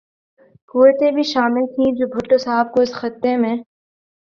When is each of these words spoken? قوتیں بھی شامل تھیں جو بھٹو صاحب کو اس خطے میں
قوتیں 0.73 1.11
بھی 1.11 1.23
شامل 1.33 1.65
تھیں 1.73 1.91
جو 1.97 2.07
بھٹو 2.15 2.37
صاحب 2.45 2.71
کو 2.73 2.81
اس 2.81 2.93
خطے 2.93 3.35
میں 3.37 3.55